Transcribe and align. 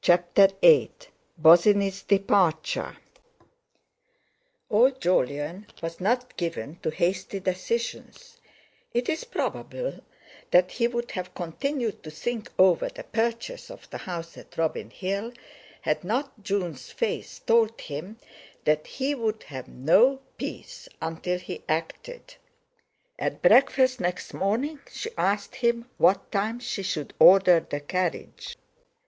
CHAPTER 0.00 0.50
VIII 0.62 0.92
BOSINNEY'S 1.38 2.04
DEPARTURE 2.04 2.98
Old 4.70 5.00
Jolyon 5.00 5.66
was 5.82 6.00
not 6.00 6.36
given 6.36 6.76
to 6.84 6.90
hasty 6.92 7.40
decisions; 7.40 8.40
it 8.94 9.08
is 9.08 9.24
probable 9.24 9.98
that 10.52 10.70
he 10.70 10.86
would 10.86 11.10
have 11.10 11.34
continued 11.34 12.04
to 12.04 12.12
think 12.12 12.48
over 12.60 12.88
the 12.88 13.02
purchase 13.02 13.68
of 13.68 13.90
the 13.90 13.98
house 13.98 14.36
at 14.38 14.56
Robin 14.56 14.88
Hill, 14.88 15.32
had 15.80 16.04
not 16.04 16.44
Jun's 16.44 16.92
face 16.92 17.40
told 17.40 17.80
him 17.80 18.18
that 18.64 18.86
he 18.86 19.16
would 19.16 19.42
have 19.42 19.66
no 19.66 20.20
peace 20.38 20.88
until 21.02 21.40
he 21.40 21.64
acted. 21.68 22.36
At 23.18 23.42
breakfast 23.42 23.98
next 23.98 24.32
morning 24.32 24.78
she 24.92 25.10
asked 25.18 25.56
him 25.56 25.90
what 25.98 26.30
time 26.30 26.60
she 26.60 26.84
should 26.84 27.14
order 27.18 27.58
the 27.68 27.80
carriage. 27.80 28.56